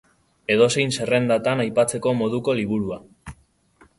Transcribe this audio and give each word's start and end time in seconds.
Edozein 0.53 0.93
zerrendatan 0.95 1.61
aipatzeko 1.67 2.15
moduko 2.21 2.57
liburua. 2.61 3.01